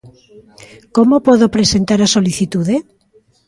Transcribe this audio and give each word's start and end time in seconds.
Como 0.95 1.15
podo 1.27 1.53
presentar 1.55 1.99
a 2.01 2.11
solicitude? 2.15 2.75